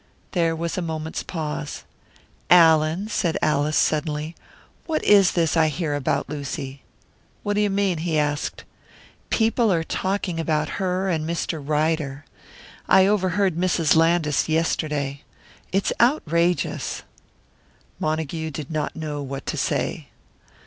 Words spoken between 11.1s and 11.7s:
Mr.